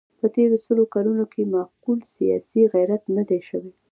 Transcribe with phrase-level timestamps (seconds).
[0.19, 3.71] په تېرو سلو کلونو کې معقول سیاسي غیرت نه دی شوی.